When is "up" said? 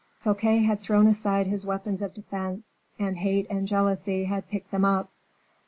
4.83-5.11